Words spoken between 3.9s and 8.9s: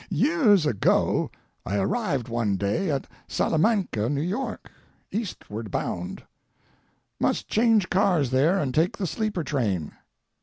New York, eastward bound; must change cars there and